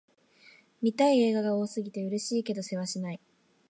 [0.81, 3.19] 見たい映画が多すぎて、嬉しいけどせわしない